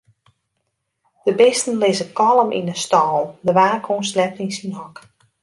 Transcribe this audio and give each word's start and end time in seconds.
De 1.25 1.33
bisten 1.39 1.77
lizze 1.83 2.07
kalm 2.19 2.49
yn 2.59 2.71
'e 2.73 2.77
stâlen, 2.83 3.29
de 3.45 3.51
waakhûn 3.57 4.07
sliept 4.11 4.41
yn 4.43 4.51
syn 4.57 4.73
hok. 4.79 4.95